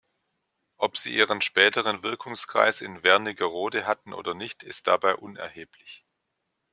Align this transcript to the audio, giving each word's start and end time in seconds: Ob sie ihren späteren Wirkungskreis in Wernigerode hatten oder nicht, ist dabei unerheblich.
Ob 0.77 0.97
sie 0.97 1.13
ihren 1.13 1.41
späteren 1.43 2.01
Wirkungskreis 2.01 2.81
in 2.81 3.03
Wernigerode 3.03 3.85
hatten 3.85 4.15
oder 4.15 4.33
nicht, 4.33 4.63
ist 4.63 4.87
dabei 4.87 5.15
unerheblich. 5.15 6.03